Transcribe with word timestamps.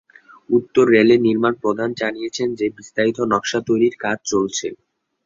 উত্তর 0.49 0.85
রেলের 0.87 1.19
নির্মাণ 1.21 1.53
প্রধান 1.63 1.89
জানিয়েছেন, 1.97 2.47
যে 2.55 2.65
বিস্তারিত 2.77 3.17
নকশা 3.31 3.59
তৈরির 3.67 3.95
কাজ 4.03 4.17
চলছে। 4.25 4.67